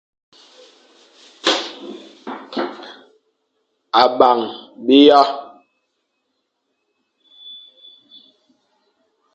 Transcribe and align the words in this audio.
A 4.01 4.03
bang 4.17 4.41
biya. 4.85 5.21